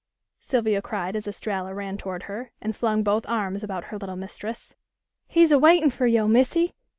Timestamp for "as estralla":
1.15-1.75